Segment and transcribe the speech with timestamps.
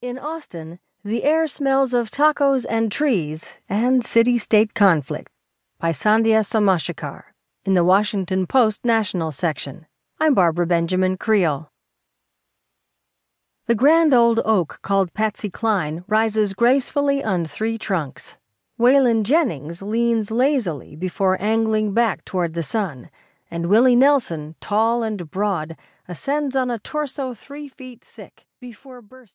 [0.00, 5.28] In Austin, the air smells of tacos and trees and city state conflict.
[5.80, 7.24] By Sandhya Somashekhar.
[7.64, 9.86] In the Washington Post National section.
[10.20, 11.72] I'm Barbara Benjamin Creel.
[13.66, 18.36] The grand old oak called Patsy Cline rises gracefully on three trunks.
[18.78, 23.10] Waylon Jennings leans lazily before angling back toward the sun,
[23.50, 25.76] and Willie Nelson, tall and broad,
[26.06, 29.34] ascends on a torso three feet thick before bursting.